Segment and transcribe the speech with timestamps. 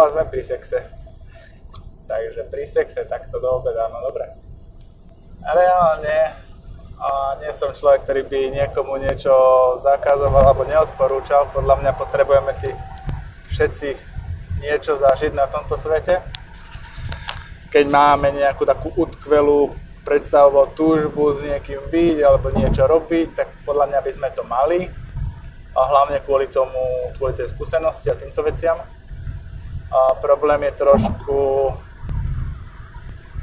[0.00, 0.78] a sme pri sexe.
[2.10, 4.34] Takže pri sexe takto do obeda, no dobre.
[5.40, 6.34] Reálne
[7.00, 9.32] a nie som človek, ktorý by niekomu niečo
[9.80, 11.48] zakazoval alebo neodporúčal.
[11.48, 12.68] Podľa mňa potrebujeme si
[13.56, 13.96] všetci
[14.60, 16.20] niečo zažiť na tomto svete.
[17.72, 19.72] Keď máme nejakú takú utkvelú
[20.04, 24.92] predstavu túžbu s niekým byť alebo niečo robiť, tak podľa mňa by sme to mali.
[25.72, 28.76] A hlavne kvôli tomu, kvôli tej skúsenosti a týmto veciam.
[29.90, 31.38] A problém je trošku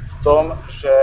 [0.08, 0.96] v tom, že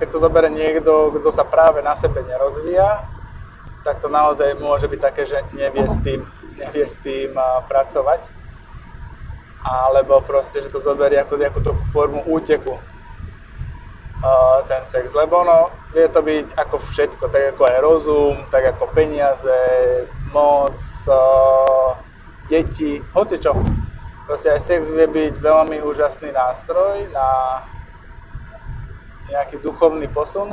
[0.00, 3.04] keď to zoberie niekto, kto sa práve na sebe nerozvíja,
[3.84, 6.24] tak to naozaj môže byť také, že nevie s tým,
[6.56, 7.36] nevie s tým
[7.68, 8.26] pracovať.
[9.58, 12.78] Alebo proste, že to zoberie ako nejakú takú formu úteku
[14.66, 18.90] ten sex, lebo ono vie to byť ako všetko, tak ako aj rozum, tak ako
[18.90, 19.54] peniaze,
[20.32, 20.78] moc,
[22.48, 23.56] deti, hoci čo.
[24.28, 27.60] Proste aj sex vie byť veľmi úžasný nástroj na
[29.28, 30.52] nejaký duchovný posun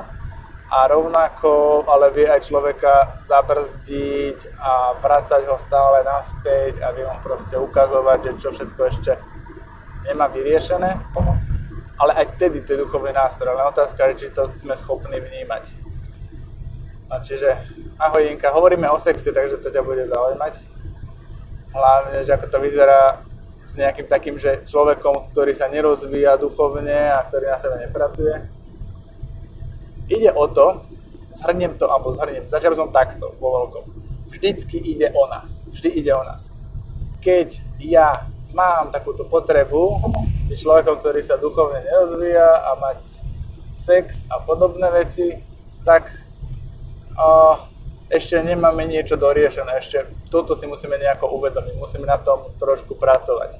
[0.71, 7.15] a rovnako ale vie aj človeka zabrzdiť a vrácať ho stále naspäť a vie mu
[7.23, 9.11] proste ukazovať, že čo všetko ešte
[10.07, 10.99] nemá vyriešené
[11.99, 15.84] ale aj vtedy to je duchovný nástroj, ale otázka je, či to sme schopní vnímať.
[17.05, 17.53] No, čiže,
[18.01, 20.53] ahoj Inka, hovoríme o sexe, takže to ťa bude zaujímať.
[21.69, 23.21] Hlavne, že ako to vyzerá
[23.61, 28.45] s nejakým takým, že človekom, ktorý sa nerozvíja duchovne a ktorý na sebe nepracuje.
[30.09, 30.85] Ide o to,
[31.33, 33.83] zhrniem to, alebo zhrniem, začal som takto, vo veľkom.
[34.29, 35.61] Vždycky ide o nás.
[35.69, 36.53] Vždy ide o nás.
[37.21, 40.01] Keď ja mám takúto potrebu
[40.49, 42.99] byť človekom, ktorý sa duchovne nerozvíja a mať
[43.77, 45.37] sex a podobné veci,
[45.85, 46.24] tak
[48.11, 53.57] ešte nemáme niečo doriešené, ešte toto si musíme nejako uvedomiť, musíme na tom trošku pracovať.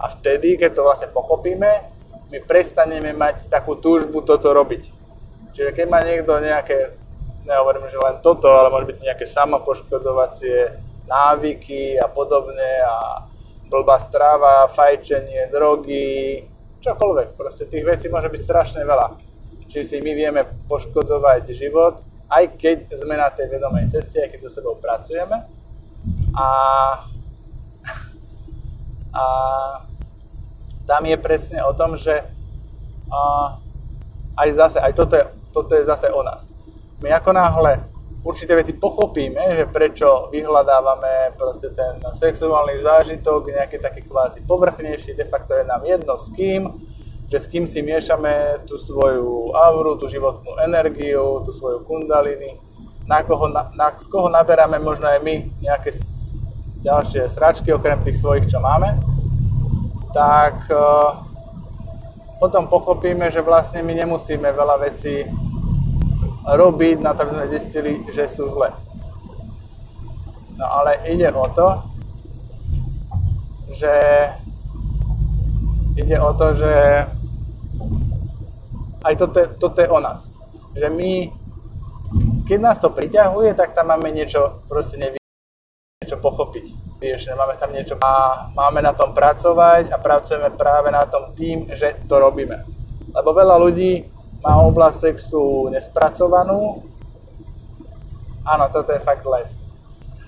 [0.00, 1.70] A vtedy, keď to vlastne pochopíme,
[2.32, 4.88] my prestaneme mať takú túžbu toto robiť.
[5.52, 6.96] Čiže keď má niekto nejaké,
[7.44, 13.28] nehovorím, že len toto, ale môže byť nejaké samopoškodzovacie návyky a podobne a
[13.68, 16.48] blbá strava, fajčenie, drogy,
[16.80, 17.36] čokoľvek.
[17.36, 19.20] Proste tých vecí môže byť strašne veľa.
[19.68, 22.00] Čiže si my vieme poškodzovať život,
[22.32, 25.44] aj keď sme na tej vedomej ceste, aj keď so sebou pracujeme.
[26.32, 26.46] A,
[29.20, 29.24] a
[30.88, 32.24] tam je presne o tom, že
[33.12, 33.20] a,
[34.40, 36.48] aj zase, aj toto je, toto je zase o nás.
[37.04, 37.84] My ako náhle
[38.24, 45.26] určité veci pochopíme, že prečo vyhľadávame proste ten sexuálny zážitok, nejaký taký kvázi povrchnejší, de
[45.26, 46.70] facto je nám jedno s kým,
[47.32, 52.60] že s kým si miešame tú svoju auru, tú životnú energiu, tú svoju kundaliny,
[53.08, 55.96] na koho, na, na, z koho naberáme možno aj my nejaké
[56.84, 59.00] ďalšie sračky, okrem tých svojich, čo máme,
[60.12, 61.24] tak uh,
[62.36, 65.24] potom pochopíme, že vlastne my nemusíme veľa vecí
[66.44, 68.76] robiť na to, aby sme zistili, že sú zle.
[70.60, 71.80] No ale ide o to,
[73.72, 73.94] že
[75.96, 76.72] ide o to, že
[79.02, 80.30] aj toto je, toto je o nás.
[80.78, 81.12] Že my,
[82.46, 85.18] keď nás to priťahuje, tak tam máme niečo proste nevy,
[86.02, 86.98] niečo pochopiť.
[87.02, 91.66] Vieš, máme tam niečo a máme na tom pracovať a pracujeme práve na tom tým,
[91.74, 92.62] že to robíme.
[93.10, 94.06] Lebo veľa ľudí
[94.42, 96.82] má oblasť sexu nespracovanú.
[98.42, 99.54] Áno, toto je fakt life.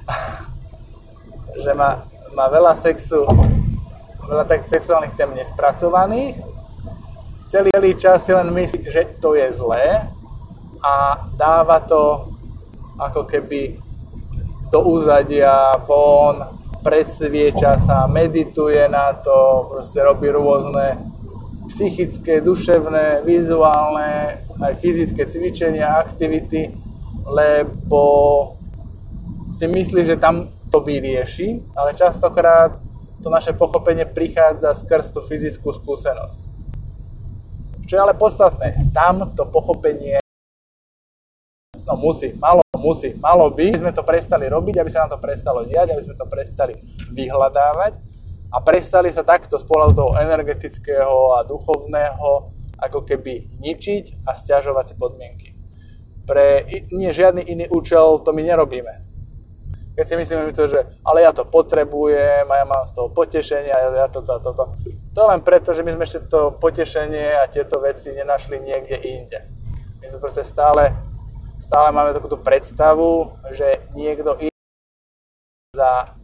[1.62, 3.22] že má, má veľa sexu,
[4.26, 6.53] veľa tak sexuálnych tém nespracovaných.
[7.54, 10.10] Celý, čas si len myslí, že to je zlé
[10.82, 12.34] a dáva to
[12.98, 13.78] ako keby
[14.74, 16.50] do úzadia, von,
[16.82, 20.98] presvieča sa, medituje na to, proste robí rôzne
[21.70, 26.74] psychické, duševné, vizuálne, aj fyzické cvičenia, aktivity,
[27.22, 28.02] lebo
[29.54, 32.82] si myslí, že tam to vyrieši, ale častokrát
[33.22, 36.53] to naše pochopenie prichádza skrz tú fyzickú skúsenosť.
[37.84, 40.24] Čo je ale podstatné, tam to pochopenie
[41.84, 45.20] no musí, malo, musí, malo by, aby sme to prestali robiť, aby sa nám to
[45.20, 46.74] prestalo diať, aby sme to prestali
[47.12, 47.92] vyhľadávať
[48.48, 54.94] a prestali sa takto z pohľadu energetického a duchovného ako keby ničiť a stiažovať si
[54.96, 55.48] podmienky.
[56.24, 59.04] Pre nie žiadny iný účel to my nerobíme.
[59.94, 63.70] Keď si myslíme to, že ale ja to potrebujem a ja mám z toho potešenie
[63.70, 64.74] a ja toto a toto.
[65.14, 69.38] To len preto, že my sme ešte to potešenie a tieto veci nenašli niekde inde.
[70.02, 70.90] My sme proste stále,
[71.62, 74.58] stále máme takúto predstavu, že niekto iný
[75.70, 76.18] za,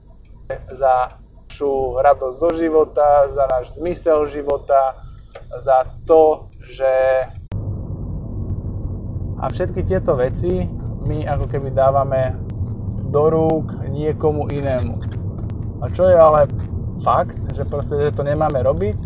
[0.75, 1.23] za
[1.61, 4.97] našu radosť zo života, za náš zmysel života,
[5.61, 7.29] za to, že
[9.41, 10.65] a všetky tieto veci
[11.05, 12.33] my ako keby dávame
[13.13, 15.01] do rúk niekomu inému.
[15.81, 16.49] A čo je ale
[17.01, 18.97] fakt, že proste že to nemáme robiť,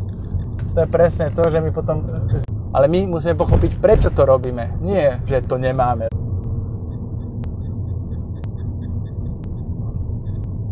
[0.74, 2.02] to je presne to, že my potom...
[2.74, 4.82] Ale my musíme pochopiť, prečo to robíme.
[4.82, 6.10] Nie, že to nemáme.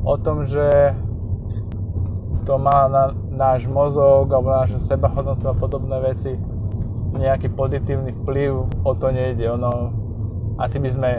[0.02, 0.90] O tom, že
[2.42, 4.82] to má na náš mozog alebo na našu
[5.46, 6.34] a podobné veci
[7.12, 9.46] nejaký pozitívny vplyv, o to nejde.
[9.54, 9.92] Ono,
[10.58, 11.10] asi by sme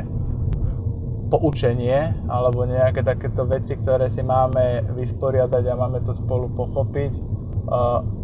[1.34, 7.14] poučenie alebo nejaké takéto veci, ktoré si máme vysporiadať a máme to spolu pochopiť,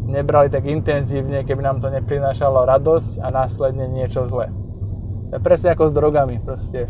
[0.06, 4.54] nebrali tak intenzívne, keby nám to neprinášalo radosť a následne niečo zlé.
[5.30, 6.36] To je presne ako s drogami.
[6.42, 6.90] Proste.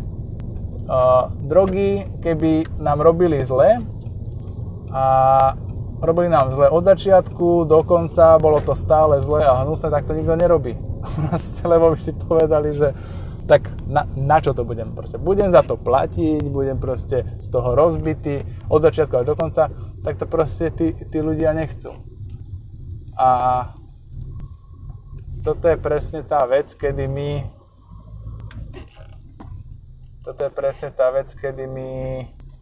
[1.44, 3.80] Drogy, keby nám robili zle
[4.90, 5.04] a
[6.02, 10.16] robili nám zle od začiatku do konca, bolo to stále zle a hnusné, tak to
[10.16, 10.74] nikto nerobí.
[11.28, 12.96] Proste, lebo by si povedali, že
[13.50, 15.18] tak na, na čo to budem proste?
[15.18, 19.66] Budem za to platiť, budem proste z toho rozbitý od začiatku až do konca,
[20.06, 21.90] tak to proste tí, tí ľudia nechcú.
[23.18, 23.28] A
[25.42, 27.42] toto je presne tá vec, kedy my
[30.22, 31.90] toto je presne tá vec, kedy my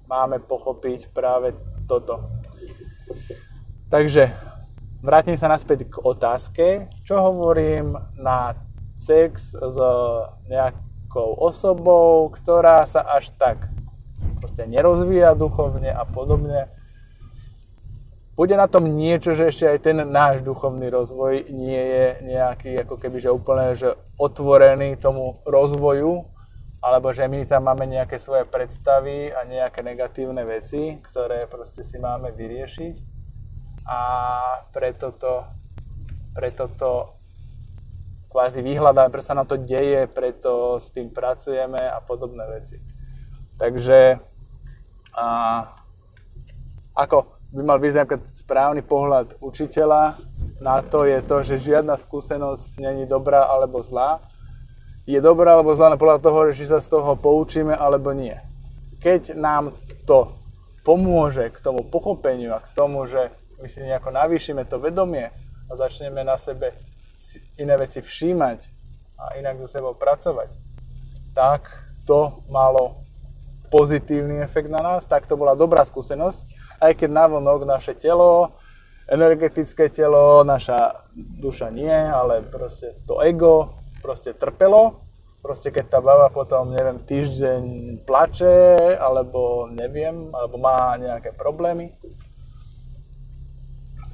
[0.08, 1.52] máme pochopiť práve
[1.84, 2.38] toto
[3.88, 4.28] Takže
[5.00, 8.67] vrátim sa naspäť k otázke, čo hovorím na
[8.98, 9.76] sex s
[10.50, 13.70] nejakou osobou, ktorá sa až tak
[14.42, 16.66] proste nerozvíja duchovne a podobne.
[18.38, 22.94] Bude na tom niečo, že ešte aj ten náš duchovný rozvoj nie je nejaký ako
[22.98, 26.22] keby, že úplne že otvorený tomu rozvoju,
[26.78, 31.98] alebo že my tam máme nejaké svoje predstavy a nejaké negatívne veci, ktoré proste si
[31.98, 32.94] máme vyriešiť
[33.90, 34.00] a
[34.70, 35.42] preto to,
[36.30, 37.17] preto to
[38.28, 42.76] kvázi vyhľadáme, preto sa nám to deje, preto s tým pracujeme a podobné veci.
[43.56, 44.20] Takže
[45.16, 45.26] a,
[46.94, 47.16] ako
[47.50, 50.20] by mal vyzerať správny pohľad učiteľa
[50.58, 54.18] na to je to, že žiadna skúsenosť není dobrá alebo zlá,
[55.06, 58.34] je dobrá alebo zlá podľa toho, že sa z toho poučíme alebo nie.
[58.98, 59.70] Keď nám
[60.02, 60.34] to
[60.82, 63.30] pomôže k tomu pochopeniu a k tomu, že
[63.62, 65.30] my si nejako navýšime to vedomie
[65.70, 66.74] a začneme na sebe
[67.58, 68.58] iné veci všímať
[69.18, 70.54] a inak so sebou pracovať,
[71.34, 71.66] tak
[72.06, 73.04] to malo
[73.68, 78.56] pozitívny efekt na nás, tak to bola dobrá skúsenosť, aj keď navonok naše telo,
[79.08, 85.04] energetické telo, naša duša nie, ale proste to ego proste trpelo.
[85.38, 87.62] Proste keď tá baba potom, neviem, týždeň
[88.02, 91.94] plače, alebo neviem, alebo má nejaké problémy,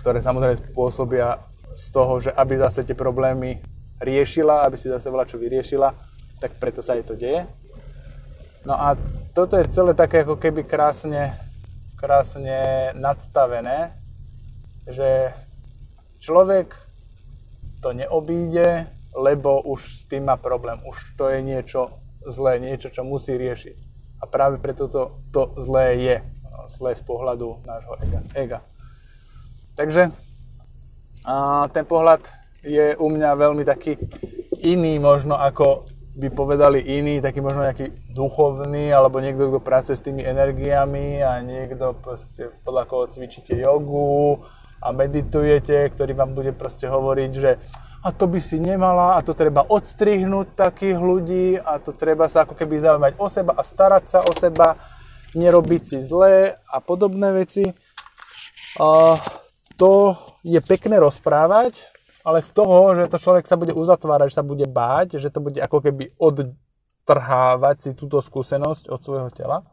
[0.04, 1.40] ktoré samozrejme spôsobia
[1.72, 3.64] z toho, že aby zase tie problémy
[4.05, 5.88] riešila, aby si zase čo vyriešila,
[6.38, 7.49] tak preto sa jej to deje.
[8.69, 8.96] No a
[9.32, 11.37] toto je celé také ako keby krásne,
[11.96, 13.96] krásne nadstavené,
[14.88, 15.32] že
[16.20, 16.76] človek
[17.84, 20.81] to neobíde, lebo už s tým má problém.
[20.88, 23.76] Už to je niečo zlé, niečo, čo musí riešiť.
[24.20, 26.16] A práve preto to, to zlé je.
[26.73, 28.21] Zlé z pohľadu nášho ega.
[28.33, 28.59] ega.
[29.76, 30.09] Takže
[31.25, 32.21] a ten pohľad
[32.64, 33.97] je u mňa veľmi taký
[34.64, 40.07] iný možno ako by povedali iní, taký možno nejaký duchovný, alebo niekto, kto pracuje s
[40.07, 44.38] tými energiami a niekto proste podľa koho cvičíte jogu
[44.78, 47.59] a meditujete, ktorý vám bude proste hovoriť, že
[48.04, 52.47] a to by si nemala a to treba odstrihnúť takých ľudí a to treba sa
[52.47, 54.78] ako keby zaujímať o seba a starať sa o seba,
[55.35, 57.64] nerobiť si zlé a podobné veci.
[58.78, 59.19] Uh,
[59.81, 61.88] to je pekné rozprávať,
[62.20, 65.40] ale z toho, že to človek sa bude uzatvárať, že sa bude báť, že to
[65.40, 69.64] bude ako keby odtrhávať si túto skúsenosť od svojho tela,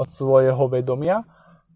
[0.00, 1.24] od svojho vedomia,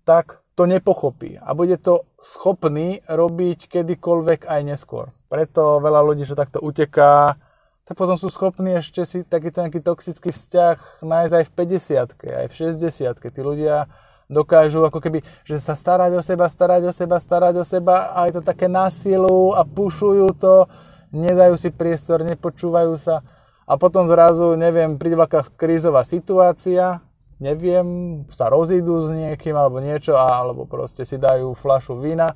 [0.09, 5.13] tak to nepochopí a bude to schopný robiť kedykoľvek aj neskôr.
[5.29, 7.37] Preto veľa ľudí, čo takto uteká,
[7.85, 12.47] tak potom sú schopní ešte si takýto nejaký toxický vzťah nájsť aj v 50 aj
[12.51, 13.89] v 60 Tí ľudia
[14.29, 18.29] dokážu ako keby, že sa starať o seba, starať o seba, starať o seba a
[18.29, 20.69] je to také násilu a pušujú to,
[21.11, 23.25] nedajú si priestor, nepočúvajú sa.
[23.69, 27.05] A potom zrazu, neviem, príde veľká krízová situácia,
[27.41, 32.33] neviem, sa rozídu s niekým alebo niečo, alebo proste si dajú flašu vína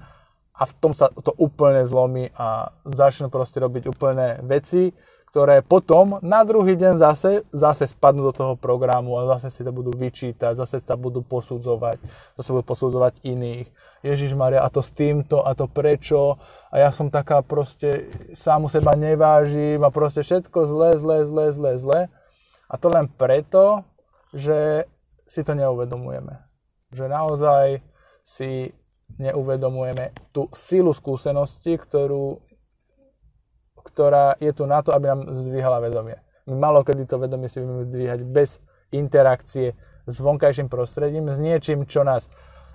[0.53, 4.93] a v tom sa to úplne zlomí a začnú proste robiť úplné veci,
[5.33, 9.73] ktoré potom na druhý deň zase, zase spadnú do toho programu a zase si to
[9.73, 12.05] budú vyčítať, zase sa budú posudzovať,
[12.37, 13.65] zase budú posudzovať iných.
[14.05, 16.37] Ježiš Maria, a to s týmto, a to prečo,
[16.69, 21.73] a ja som taká proste, sám seba nevážim a proste všetko zle, zle, zle, zle,
[21.81, 22.01] zle.
[22.69, 23.89] A to len preto,
[24.37, 24.85] že
[25.25, 26.45] si to neuvedomujeme.
[26.93, 27.81] Že naozaj
[28.21, 28.69] si
[29.17, 32.52] neuvedomujeme tú silu skúsenosti, ktorú
[33.93, 36.17] ktorá je tu na to, aby nám zdvíhala vedomie.
[36.49, 38.59] My malo kedy to vedomie si vieme dvíhať bez
[38.91, 39.77] interakcie
[40.09, 42.27] s vonkajším prostredím, s niečím, čo nás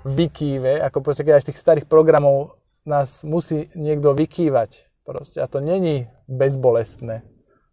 [0.07, 2.55] vykýve, ako proste keď aj z tých starých programov
[2.87, 4.87] nás musí niekto vykývať.
[5.03, 7.23] Proste, a to není bezbolestné.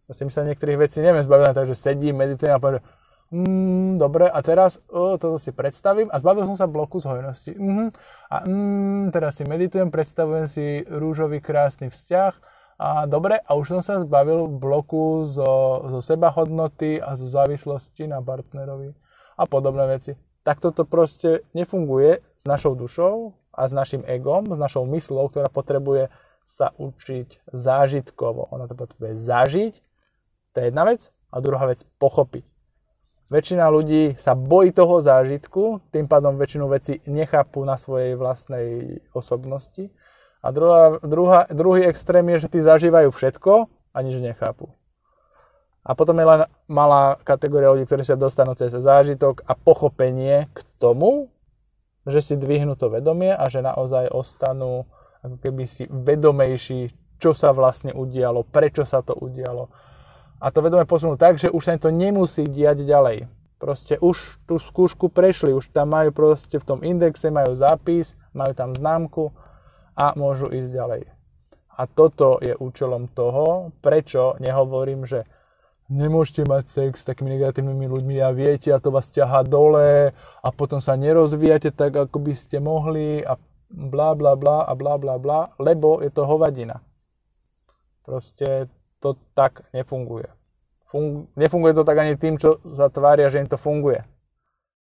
[0.07, 2.83] Proste my sa niektorých vecí neviem zbaviť, takže sedím, meditujem a poviem,
[3.31, 7.51] mm, dobre, a teraz oh, toto si predstavím a zbavil som sa bloku z hojnosti.
[7.55, 7.87] Mm-hmm.
[8.31, 13.81] A mm, teraz si meditujem, predstavujem si rúžový krásny vzťah a dobre, a už som
[13.81, 18.91] sa zbavil bloku zo, zo sebahodnoty a zo závislosti na partnerovi
[19.39, 20.11] a podobné veci.
[20.43, 25.47] Tak toto proste nefunguje s našou dušou a s našim egom, s našou myslou, ktorá
[25.47, 26.11] potrebuje
[26.43, 28.51] sa učiť zážitkovo.
[28.51, 29.73] Ona to potrebuje zažiť,
[30.53, 32.45] to je jedna vec, a druhá vec pochopiť.
[33.27, 39.89] Väčšina ľudí sa bojí toho zážitku, tým pádom väčšinu veci nechápu na svojej vlastnej osobnosti
[40.45, 44.69] a druhá, druhá, druhý extrém je, že tí zažívajú všetko a nič nechápu.
[45.81, 50.61] A potom je len malá kategória ľudí, ktorí sa dostanú cez zážitok a pochopenie k
[50.77, 51.33] tomu,
[52.05, 54.85] že si dvihnú to vedomie a že naozaj ostanú
[55.25, 59.73] ako keby si vedomejší, čo sa vlastne udialo, prečo sa to udialo.
[60.37, 63.25] A to vedomie posunú tak, že už sa im to nemusí diať ďalej.
[63.57, 68.53] Proste už tú skúšku prešli, už tam majú proste v tom indexe, majú zápis, majú
[68.53, 69.33] tam známku
[69.95, 71.01] a môžu ísť ďalej.
[71.75, 75.27] A toto je účelom toho, prečo nehovorím, že
[75.91, 80.47] nemôžete mať sex s takými negatívnymi ľuďmi a viete a to vás ťaha dole a
[80.55, 83.35] potom sa nerozvíjate tak, ako by ste mohli a
[83.69, 86.79] bla bla bla a bla bla bla, lebo je to hovadina.
[88.05, 88.71] Proste
[89.03, 90.29] to tak nefunguje.
[90.89, 94.01] Fung- nefunguje to tak ani tým, čo sa tvária, že im to funguje.